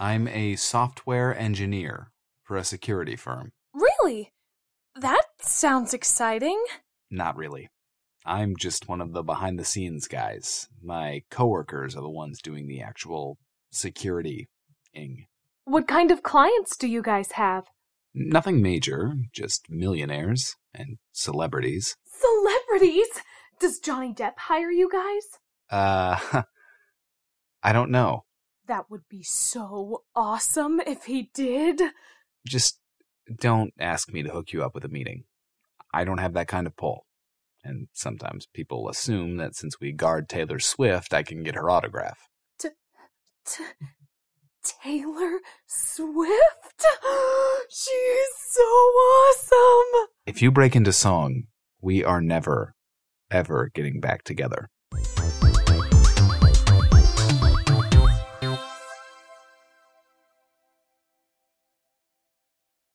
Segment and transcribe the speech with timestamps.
[0.00, 2.10] I'm a software engineer
[2.42, 3.52] for a security firm.
[3.74, 4.32] Really?
[4.98, 6.58] That sounds exciting.
[7.10, 7.68] Not really.
[8.24, 10.68] I'm just one of the behind the scenes guys.
[10.82, 13.36] My coworkers are the ones doing the actual
[13.72, 14.48] security
[14.94, 15.26] ing.
[15.66, 17.66] What kind of clients do you guys have?
[18.14, 21.94] Nothing major, just millionaires and celebrities.
[22.06, 23.08] Celebrities?
[23.60, 25.38] Does Johnny Depp hire you guys?
[25.70, 26.42] Uh,
[27.62, 28.24] I don't know.
[28.70, 31.82] That would be so awesome if he did.
[32.46, 32.78] Just
[33.40, 35.24] don't ask me to hook you up with a meeting.
[35.92, 37.04] I don't have that kind of pull.
[37.64, 42.28] And sometimes people assume that since we guard Taylor Swift, I can get her autograph.
[42.60, 42.68] T-
[43.44, 43.64] t-
[44.62, 46.86] Taylor Swift?
[47.70, 50.10] She's so awesome!
[50.26, 51.48] If you break into song,
[51.80, 52.76] we are never,
[53.32, 54.70] ever getting back together.